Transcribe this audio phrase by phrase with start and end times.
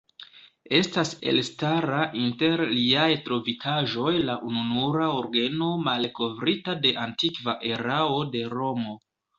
[0.77, 9.03] Estas elstara inter liaj trovitaĵoj la ununura orgeno malkovrita de antikva erao de Romo.